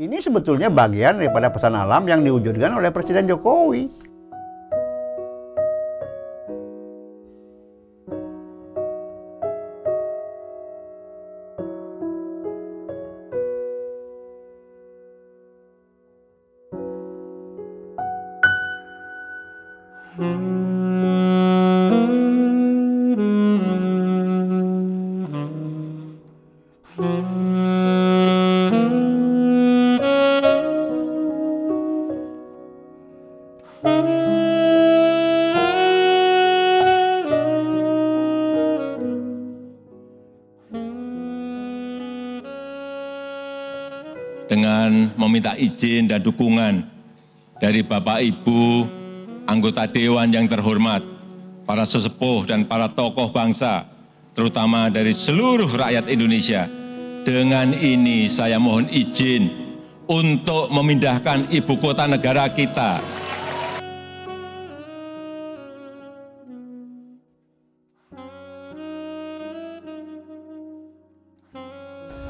[0.00, 3.84] Ini sebetulnya bagian daripada pesan alam yang diwujudkan oleh Presiden Jokowi.
[45.40, 46.84] Meminta izin dan dukungan
[47.56, 48.84] dari Bapak Ibu,
[49.48, 51.00] anggota Dewan yang terhormat,
[51.64, 53.88] para sesepuh dan para tokoh bangsa,
[54.36, 56.68] terutama dari seluruh rakyat Indonesia.
[57.24, 59.48] Dengan ini saya mohon izin
[60.04, 63.00] untuk memindahkan ibu kota negara kita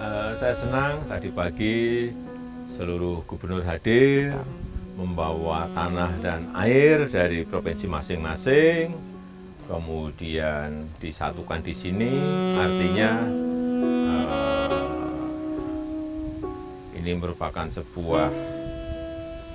[0.00, 2.08] Eh, saya senang tadi pagi
[2.80, 4.32] seluruh gubernur hadir
[4.96, 8.96] membawa tanah dan air dari provinsi masing-masing,
[9.68, 12.08] kemudian disatukan di sini,
[12.56, 13.12] artinya
[14.32, 14.88] eh,
[17.04, 18.32] ini merupakan sebuah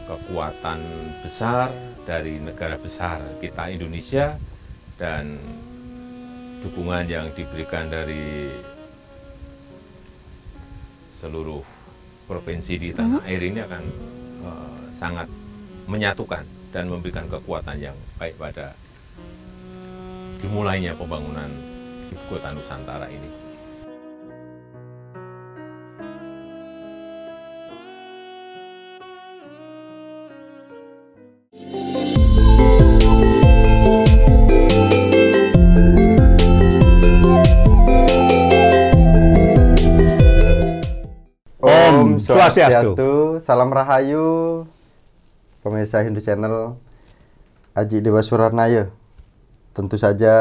[0.05, 0.85] kekuatan
[1.25, 1.73] besar
[2.05, 4.37] dari negara besar kita Indonesia
[5.01, 5.41] dan
[6.61, 8.53] dukungan yang diberikan dari
[11.17, 11.74] seluruh
[12.25, 13.83] provinsi di tanah air ini akan
[14.45, 15.29] eh, sangat
[15.85, 18.73] menyatukan dan memberikan kekuatan yang baik pada
[20.41, 21.47] dimulainya pembangunan
[22.11, 23.44] ibu kota Nusantara ini.
[42.51, 43.41] Swastiastu.
[43.41, 44.65] Salam Rahayu.
[45.65, 46.77] Pemirsa Hindu Channel.
[47.73, 48.93] Aji Dewa Suranaya.
[49.73, 50.33] Tentu saja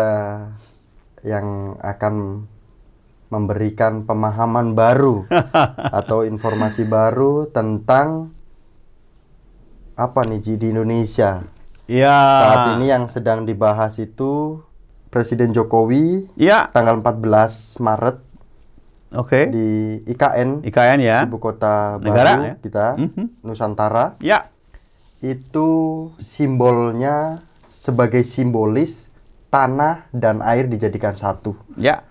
[1.25, 2.45] yang akan
[3.33, 5.25] memberikan pemahaman baru
[6.05, 8.31] atau informasi baru tentang
[9.97, 11.43] apa nih Ji di Indonesia.
[11.89, 12.21] Ya.
[12.21, 14.61] Saat ini yang sedang dibahas itu
[15.09, 16.69] Presiden Jokowi Ya.
[16.71, 18.19] tanggal 14 Maret
[19.15, 19.47] Oke.
[19.47, 19.67] di
[20.05, 21.23] IKN IKN ya.
[21.23, 22.55] ibu kota Negara, baru ya.
[22.59, 23.25] kita Mhm.
[23.41, 24.51] Nusantara Ya.
[25.21, 25.69] itu
[26.19, 29.09] simbolnya sebagai simbolis
[29.49, 31.55] tanah dan air dijadikan satu.
[31.75, 32.03] Ya.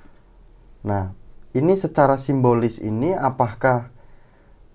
[0.82, 1.12] Nah,
[1.52, 3.92] ini secara simbolis ini apakah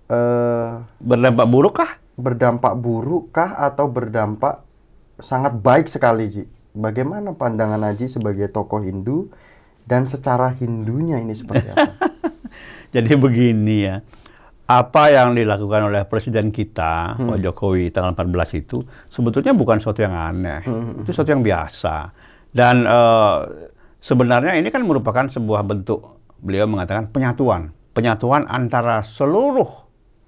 [0.07, 1.91] eh, Berdampak buruk kah?
[2.15, 4.59] berdampak buruk kah atau berdampak
[5.17, 6.43] sangat baik sekali Ji?
[6.69, 9.29] Bagaimana pandangan Aji sebagai tokoh Hindu
[9.83, 11.93] dan secara Hindunya ini seperti apa?
[12.95, 13.97] Jadi begini ya.
[14.69, 17.33] Apa yang dilakukan oleh presiden kita, Hmm.
[17.33, 20.61] Pak Jokowi tanggal 14 itu sebetulnya bukan sesuatu yang aneh.
[20.61, 21.01] Hmm.
[21.01, 22.13] Itu sesuatu yang biasa.
[22.49, 23.37] Dan eh,
[23.97, 29.67] sebenarnya ini kan merupakan sebuah bentuk beliau mengatakan penyatuan, penyatuan antara seluruh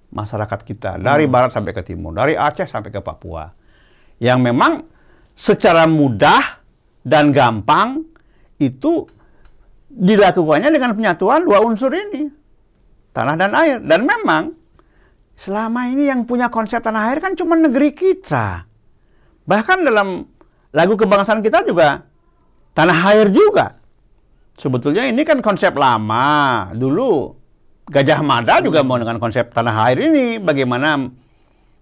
[0.09, 1.33] masyarakat kita dari Hmm.
[1.33, 3.45] barat sampai ke timur, dari Aceh sampai ke Papua.
[4.17, 4.71] Yang memang
[5.33, 6.59] secara mudah
[7.01, 8.05] dan gampang
[8.57, 9.05] itu
[9.87, 12.29] dilakukannya dengan penyatuan dua unsur ini,
[13.11, 13.77] tanah dan air.
[13.79, 14.55] Dan memang
[15.35, 18.65] selama ini yang punya konsep tanah air kan cuma negeri kita.
[19.47, 20.27] Bahkan dalam
[20.71, 22.03] lagu kebangsaan kita juga
[22.75, 23.79] tanah air juga.
[24.59, 26.69] Sebetulnya ini kan konsep lama.
[26.75, 27.33] Dulu
[27.91, 30.95] Gajah Mada juga mau dengan konsep tanah air ini bagaimana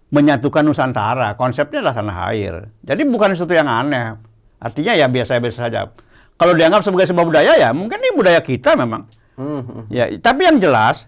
[0.09, 1.35] menyatukan Nusantara.
[1.37, 2.53] Konsepnya adalah tanah air.
[2.81, 4.17] Jadi bukan sesuatu yang aneh.
[4.57, 5.91] Artinya ya biasa-biasa saja.
[6.39, 9.03] Kalau dianggap sebagai sebuah budaya ya mungkin ini budaya kita memang.
[9.35, 11.07] Hmm, Ya, tapi yang jelas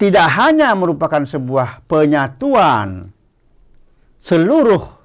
[0.00, 3.12] tidak hanya merupakan sebuah penyatuan
[4.24, 4.96] seluruh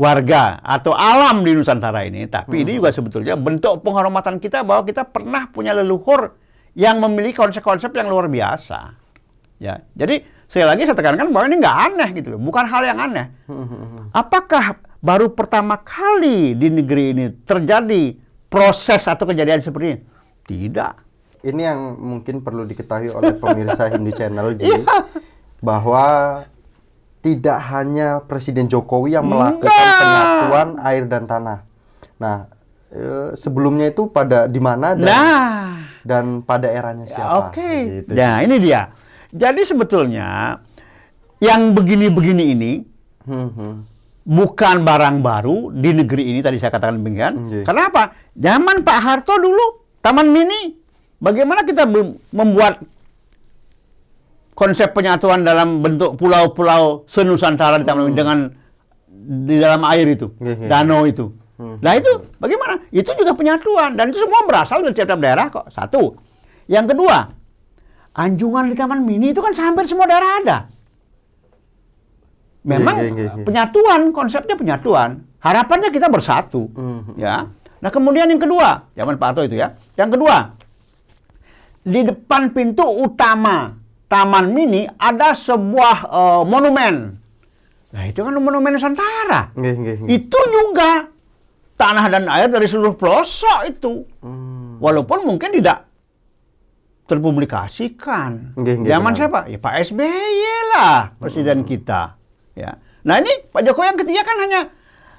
[0.00, 5.04] warga atau alam di Nusantara ini, tapi ini juga sebetulnya bentuk penghormatan kita bahwa kita
[5.04, 6.32] pernah punya leluhur
[6.72, 8.96] yang memiliki konsep-konsep yang luar biasa.
[9.60, 12.98] Ya, jadi sekali lagi saya tekankan bahwa ini nggak aneh gitu loh, bukan hal yang
[12.98, 13.26] aneh.
[14.24, 18.16] Apakah baru pertama kali di negeri ini terjadi
[18.48, 20.00] proses atau kejadian seperti ini?
[20.48, 21.03] Tidak.
[21.44, 24.80] Ini yang mungkin perlu diketahui oleh pemirsa Hindu Channel Ji, Iya.
[25.60, 26.04] bahwa
[27.20, 29.96] tidak hanya Presiden Jokowi yang melakukan Enggak.
[29.96, 31.58] penyatuan air dan tanah.
[32.16, 32.36] Nah,
[32.90, 35.68] eh, sebelumnya itu pada di mana dan Nah,
[36.00, 37.48] dan pada eranya ya, siapa?
[37.48, 37.72] oke.
[38.00, 38.10] Gitu.
[38.12, 38.92] Nah, ini dia.
[39.28, 40.60] Jadi sebetulnya
[41.38, 42.72] yang begini-begini ini
[43.24, 43.74] Hmm, hmm.
[44.22, 47.48] bukan barang baru di negeri ini tadi saya katakan demikian.
[47.48, 47.64] Iya.
[47.64, 48.12] Kenapa?
[48.32, 50.76] Zaman Pak Harto dulu Taman Mini,
[51.24, 51.88] bagaimana kita
[52.30, 52.84] membuat
[54.54, 58.38] konsep penyatuan dalam bentuk pulau-pulau senusantara di Mini dengan
[59.24, 60.68] di dalam air itu, Iya, iya.
[60.68, 61.32] danau itu.
[61.56, 61.80] Hmm.
[61.80, 62.76] Nah itu bagaimana?
[62.92, 65.72] Itu juga penyatuan dan itu semua berasal dari tiap-tiap daerah kok.
[65.72, 66.12] Satu.
[66.68, 67.32] Yang kedua,
[68.14, 70.58] anjungan di Taman Mini itu kan hampir semua daerah ada.
[72.64, 73.44] Memang Iya, iya, iya.
[73.44, 75.24] penyatuan, konsepnya penyatuan.
[75.40, 76.72] Harapannya kita bersatu.
[76.72, 77.20] Mhm.
[77.20, 77.52] Ya.
[77.84, 79.76] Nah, kemudian yang kedua, zaman Pak Harto itu ya.
[80.00, 80.56] Yang kedua,
[81.84, 83.76] di depan pintu utama
[84.08, 86.94] Taman Mini ada sebuah eh, monumen.
[87.94, 89.54] Nah, itu kan monumen Nusantara.
[89.54, 90.14] Nggih, nggih, nggih.
[90.18, 91.06] Itu juga
[91.78, 94.02] tanah dan air dari seluruh pelosok itu.
[94.18, 94.82] Hmm.
[94.82, 95.86] Walaupun mungkin tidak
[97.06, 98.56] terpublikasikan.
[98.58, 99.18] Nggih, nggih, Zaman benar.
[99.18, 99.38] siapa?
[99.46, 102.16] Ya Pak SBY lah presiden kita.
[102.56, 102.80] Ya.
[103.04, 104.60] Nah ini Pak Jokowi yang ketiga kan hanya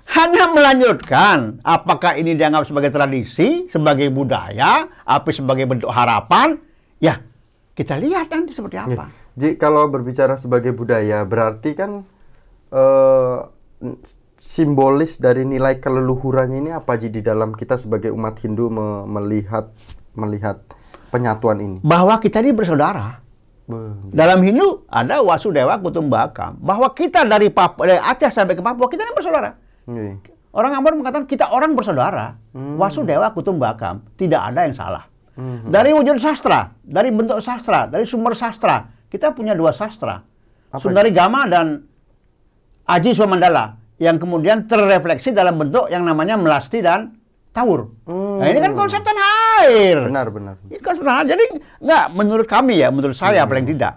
[0.05, 1.59] hanya melanjutkan.
[1.65, 6.61] Apakah ini dianggap sebagai tradisi, sebagai budaya, apa sebagai bentuk harapan?
[7.01, 7.25] Ya
[7.75, 8.97] kita lihat nanti seperti Nggih.
[8.97, 9.05] apa.
[9.35, 12.07] Ji, kalau berbicara sebagai budaya, berarti kan
[12.71, 13.37] eh,
[14.39, 19.75] simbolis dari nilai keleluhurannya ini apa Ji di dalam kita sebagai umat Hindu me- melihat
[20.15, 20.63] melihat
[21.11, 21.77] penyatuan ini?
[21.83, 23.19] Bahwa kita ini bersaudara.
[23.65, 26.61] Be- Dalam Hindu ada Wasudewa Kutumbakam.
[26.61, 29.64] Bahwa kita dari Papua, dari Aceh sampai ke Papua kita ini bersaudara.
[29.85, 30.33] Nggih.
[30.55, 32.39] Orang Ambon mengatakan kita orang bersaudara.
[32.55, 32.79] Hmm.
[32.79, 34.07] Wasudewa Kutumbakam.
[34.15, 35.03] Tidak ada yang salah.
[35.35, 35.67] Hmm.
[35.67, 40.23] Dari wujud sastra, dari bentuk sastra, dari sumber sastra, kita punya dua sastra.
[40.71, 41.83] Apa Sundari Gama dan
[42.87, 47.19] Aji Swamandala yang kemudian terrefleksi dalam bentuk yang namanya melasti dan
[47.51, 47.91] tawur.
[48.07, 48.39] Hmm.
[48.39, 49.27] Nah, ini kan konsep tanah
[49.63, 50.07] air.
[50.07, 50.55] Benar, benar.
[50.71, 51.43] Itu kan sebenarnya jadi
[51.83, 53.51] nggak menurut kami ya, menurut saya Hmm.
[53.51, 53.93] paling tidak.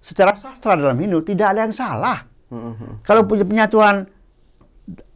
[0.00, 2.24] Secara sastra dalam Hindu tidak ada yang salah.
[2.48, 3.04] Hmm, hmm.
[3.04, 4.08] Kalau punya penyatuan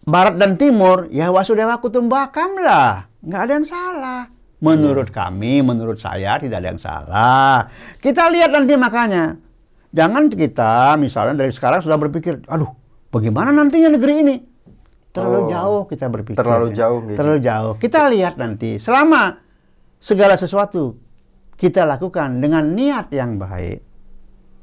[0.02, 3.06] Barat dan Timur, ya Wasudewa Kutumbakam lah.
[3.22, 4.22] Nggak ada yang salah.
[4.62, 7.70] Menurut kami, menurut saya tidak ada yang salah.
[7.98, 9.38] Kita lihat nanti makanya.
[9.94, 12.70] Jangan kita misalnya dari sekarang sudah berpikir, aduh,
[13.14, 14.36] bagaimana nantinya negeri ini?
[15.12, 16.38] Terlalu Oh, jauh kita berpikir.
[16.40, 16.74] terlalu ya.
[16.86, 17.18] jauh, gitu.
[17.20, 17.74] Terlalu jauh.
[17.76, 18.80] Kita lihat nanti.
[18.80, 19.36] Selama
[20.00, 20.96] segala sesuatu
[21.60, 23.84] kita lakukan dengan niat yang baik,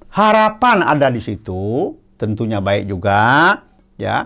[0.10, 3.54] harapan ada di situ, tentunya baik juga,
[3.96, 4.26] ya.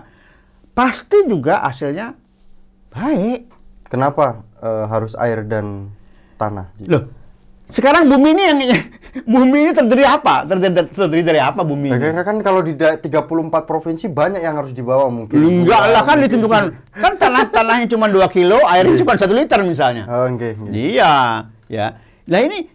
[0.74, 2.18] Pasti juga hasilnya
[2.90, 3.46] baik.
[3.86, 5.94] Kenapa eh, harus air dan
[6.34, 6.74] tanah?
[6.82, 7.06] Loh,
[7.70, 8.58] sekarang bumi ini yang
[9.38, 10.42] bumi ini terdiri apa?
[10.42, 11.94] Terdiri, terdiri dari apa bumi?
[11.94, 12.00] Ini?
[12.00, 13.22] karena kan kalau di da- 34
[13.62, 15.38] provinsi banyak yang harus dibawa mungkin.
[15.38, 16.26] Enggak lah kan Mungkin.
[16.26, 20.10] ditentukan kan tanah tanahnya cuma 2 kilo, airnya cuma satu liter misalnya.
[20.10, 20.72] Oh, nggih, nggih.
[20.74, 21.14] Iya,
[21.70, 21.86] ya.
[22.26, 22.66] Nah ini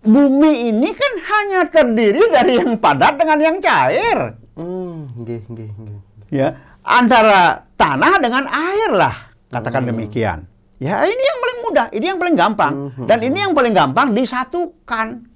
[0.00, 4.38] bumi ini kan hanya terdiri dari yang padat dengan yang cair.
[4.54, 5.98] Hmm, nggih, nggih, nggih.
[6.30, 6.54] ya
[6.84, 9.14] antara tanah dengan air lah.
[9.50, 10.46] Katakan demikian.
[10.80, 12.72] Ya ini yang paling mudah ini yang paling gampang.
[12.72, 13.04] Mhm.
[13.04, 15.28] dan ini yang paling gampang disatukan.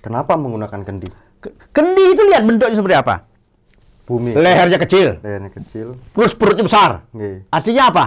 [0.00, 1.08] Kenapa menggunakan kendi?
[1.42, 3.16] Ke- kendi itu lihat bentuknya seperti apa?
[4.08, 4.32] Bumi.
[4.32, 5.20] lehernya kecil.
[5.20, 6.00] Lehernya kecil.
[6.16, 6.90] terus perutnya besar.
[7.12, 7.44] Nggih.
[7.52, 8.04] artinya apa?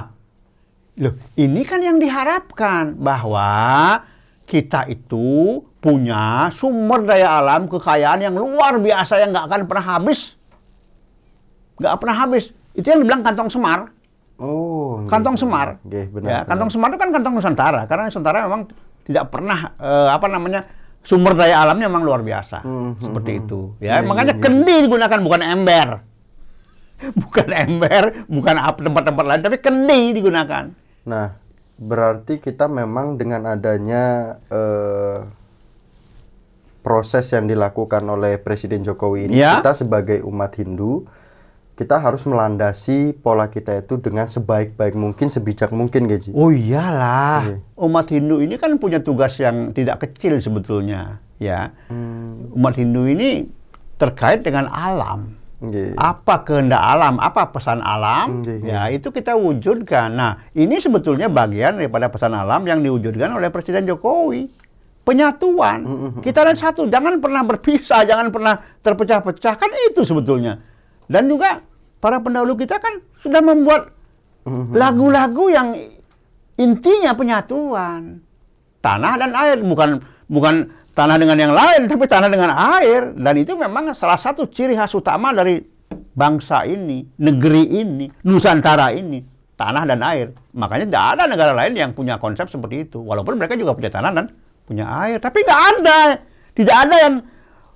[0.98, 4.02] Loh ini kan yang diharapkan bahwa
[4.50, 10.34] kita itu punya sumber daya alam kekayaan yang luar biasa yang nggak akan pernah habis.
[11.78, 13.92] Nggak pernah habis itu yang dibilang kantong semar
[14.36, 15.68] Oh, nggih, kantong nggih, semar.
[15.86, 16.26] Nggih, benar.
[16.26, 16.50] ya, benar.
[16.50, 18.62] kantong semar itu kan kantong Nusantara karena Nusantara memang
[19.04, 20.62] tidak pernah eh, apa namanya
[21.02, 23.42] sumber daya alamnya memang luar biasa Hmm, hmm, seperti hmm.
[23.42, 24.44] itu Iya, ya makanya iya, iya.
[24.44, 25.90] kendi digunakan bukan ember
[27.22, 30.66] bukan ember bukan apa tempat-tempat lain tapi kendi digunakan
[31.02, 31.34] Nah,
[31.76, 34.04] berarti kita memang dengan adanya
[34.48, 35.22] eh,
[36.82, 39.58] proses yang dilakukan oleh Presiden Jokowi ini, Ya.
[39.58, 41.06] kita sebagai umat Hindu,
[41.74, 46.30] kita harus melandasi pola kita itu dengan sebaik-baik mungkin, sebijak mungkin, Gaji.
[46.32, 47.58] oh iyalah Iya.
[47.76, 53.50] umat Hindu ini kan punya tugas yang tidak kecil sebetulnya ya Hmm, umat Hindu ini
[53.96, 55.94] terkait dengan alam nggih.
[55.94, 58.74] apa kehendak alam, apa pesan alam, Hmm, iya, iya.
[58.90, 60.10] ya itu kita wujudkan.
[60.12, 64.50] Nah, ini sebetulnya bagian daripada pesan alam yang diwujudkan oleh Presiden Jokowi.
[65.02, 65.80] Penyatuan.
[65.82, 69.54] Hmm, hmm, Kita dan satu, jangan pernah berpisah, jangan pernah terpecah-pecah.
[69.56, 70.62] Kan itu sebetulnya.
[71.12, 71.60] Dan juga
[72.00, 73.92] para pendahulu kita kan sudah membuat
[74.42, 75.70] Hmm, lagu-lagu yang
[76.58, 78.26] intinya penyatuan.
[78.82, 83.14] Tanah dan air bukan bukan tanah dengan yang lain, tapi tanah dengan air.
[83.14, 85.62] Dan itu memang salah satu ciri khas utama dari
[86.18, 89.22] bangsa ini, negeri ini, Nusantara ini,
[89.54, 90.34] tanah dan air.
[90.58, 92.98] Makanya tidak ada negara lain yang punya konsep seperti itu.
[92.98, 94.26] Walaupun mereka juga punya tanah dan
[94.66, 96.18] punya air, tapi nggak ada,
[96.58, 97.16] tidak ada yang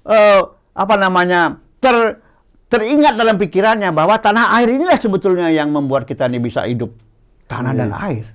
[0.09, 0.41] eh,
[0.73, 2.24] apa namanya ter
[2.67, 6.91] teringat dalam pikirannya bahwa tanah air inilah sebetulnya yang membuat kita ini bisa hidup
[7.45, 7.79] tanah Iya.
[7.85, 8.25] dan air.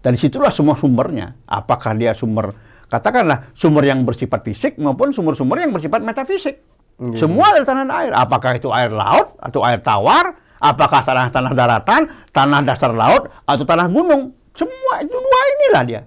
[0.00, 1.36] Dan situlah semua sumbernya.
[1.44, 2.56] Apakah dia sumber
[2.90, 6.58] katakanlah sumber yang bersifat fisik maupun sumber-sumber yang bersifat metafisik.
[6.98, 7.16] Iya.
[7.16, 8.12] Semua dari tanah dan air.
[8.12, 10.34] Apakah itu air laut atau air tawar?
[10.60, 12.02] Apakah tanah-tanah daratan,
[12.36, 14.36] tanah dasar laut atau tanah gunung?
[14.52, 16.02] Semua itu dua inilah dia.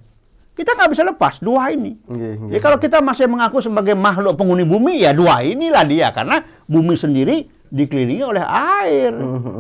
[0.54, 1.98] Kita nggak bisa lepas dua ini.
[2.06, 2.52] Nggih, nggih.
[2.54, 6.94] Ya kalau kita masih mengaku sebagai makhluk penghuni bumi, ya dua inilah dia karena bumi
[6.94, 9.10] sendiri dikelilingi oleh air.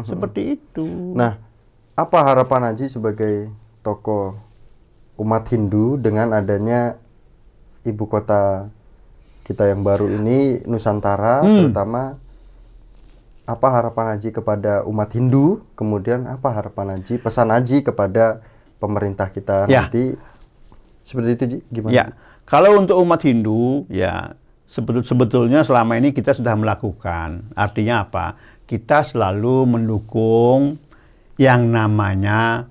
[0.05, 0.85] Seperti itu.
[1.17, 1.41] Nah,
[1.93, 3.49] apa harapan Haji sebagai
[3.81, 4.37] tokoh
[5.17, 6.97] umat Hindu dengan adanya
[7.81, 8.69] ibu kota
[9.43, 11.57] kita yang baru ini Nusantara Hmm.
[11.59, 12.15] terutama
[13.43, 18.39] apa harapan Haji kepada umat Hindu kemudian apa harapan Haji pesan Haji kepada
[18.79, 19.83] pemerintah kita Ya.
[19.85, 20.15] nanti
[21.03, 22.05] seperti itu gimana Ya,
[22.47, 24.33] kalau untuk umat Hindu, ya
[24.67, 27.53] sebetul sebetulnya selama ini kita sudah melakukan.
[27.53, 28.39] Artinya apa?
[28.65, 30.81] Kita selalu mendukung
[31.37, 32.65] yang namanya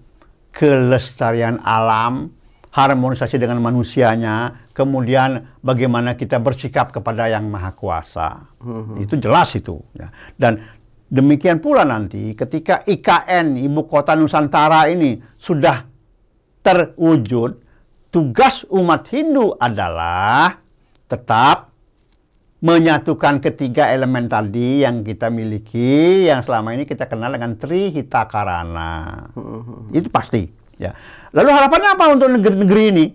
[0.50, 2.34] kelestarian alam,
[2.74, 8.50] harmonisasi dengan manusianya, kemudian bagaimana kita bersikap kepada yang maha kuasa.
[9.00, 9.78] Itu jelas itu.
[9.96, 10.12] Ya.
[10.34, 10.60] Dan
[11.08, 15.84] demikian pula nanti ketika IKN ibu kota Nusantara ini sudah
[16.62, 17.61] terwujud,
[18.12, 20.60] tugas umat Hindu adalah
[21.08, 21.72] tetap
[22.62, 29.26] menyatukan ketiga elemen tadi yang kita miliki, yang selama ini kita kenal dengan Trihita Karana.
[29.90, 30.46] Itu pasti.
[30.78, 30.94] Ya.
[31.34, 33.06] Lalu harapannya apa untuk negeri-negeri ini?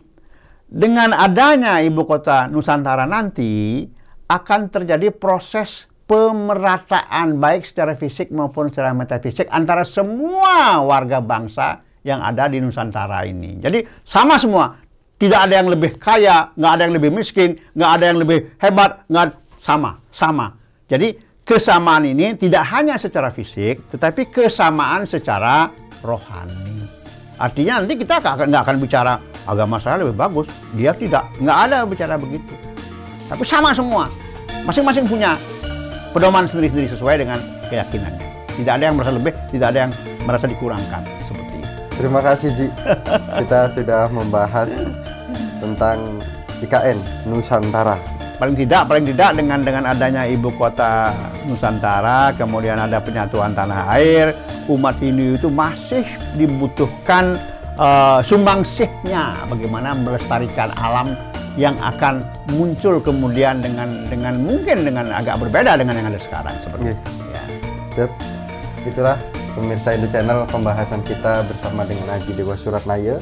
[0.68, 3.88] Dengan adanya ibu kota Nusantara nanti
[4.28, 12.20] akan terjadi proses pemerataan baik secara fisik maupun secara metafisik antara semua warga bangsa yang
[12.20, 13.64] ada di Nusantara ini.
[13.64, 14.87] Jadi sama semua.
[15.18, 19.02] Tidak ada yang lebih kaya, nggak ada yang lebih miskin, nggak ada yang lebih hebat,
[19.10, 20.54] nggak sama, sama.
[20.86, 25.74] Jadi kesamaan ini tidak hanya secara fisik, tetapi kesamaan secara
[26.06, 26.86] rohani.
[27.42, 29.18] Artinya nanti kita nggak akan, bicara
[29.50, 30.46] agama saya lebih bagus,
[30.78, 32.54] dia tidak, nggak ada bicara begitu.
[33.26, 34.14] Tapi sama semua,
[34.70, 35.34] masing-masing punya
[36.14, 37.42] pedoman sendiri-sendiri sesuai dengan
[37.74, 38.26] keyakinannya.
[38.54, 39.92] Tidak ada yang merasa lebih, tidak ada yang
[40.26, 41.70] merasa dikurangkan seperti itu.
[41.98, 42.68] terima kasih Ji
[43.40, 44.92] kita sudah membahas
[45.74, 46.22] tentang
[46.64, 46.98] IKN
[47.28, 47.98] Nusantara
[48.38, 51.12] paling tidak paling tidak dengan dengan adanya ibu kota
[51.50, 54.32] Nusantara kemudian ada penyatuan tanah air
[54.70, 56.06] umat Hindu itu masih
[56.38, 57.40] dibutuhkan
[57.76, 61.18] eh, sumbangsihnya bagaimana melestarikan alam
[61.58, 62.22] yang akan
[62.54, 66.96] muncul kemudian dengan dengan mungkin dengan agak berbeda dengan yang ada sekarang seperti Oke.
[66.96, 67.44] itu ya.
[67.98, 68.12] Yap,
[68.86, 69.18] itulah
[69.58, 73.18] pemirsa Indo Channel pembahasan kita bersama dengan Haji Dewa Suratnaya.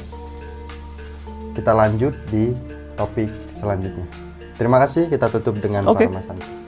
[1.55, 2.51] Kita lanjut di
[2.99, 4.03] topik selanjutnya.
[4.59, 6.07] Terima kasih, kita tutup dengan Oke.
[6.07, 6.64] Paramasan.